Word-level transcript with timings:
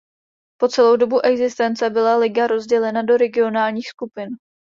Po 0.57 0.67
celou 0.67 0.95
dobu 0.95 1.21
existence 1.25 1.89
byla 1.89 2.17
liga 2.17 2.47
rozdělena 2.47 3.01
do 3.01 3.17
regionálních 3.17 3.87
skupin. 3.89 4.29